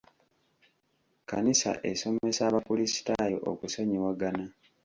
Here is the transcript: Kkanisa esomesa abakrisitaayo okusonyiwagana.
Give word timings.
Kkanisa 1.21 1.71
esomesa 1.91 2.41
abakrisitaayo 2.49 3.37
okusonyiwagana. 3.51 4.45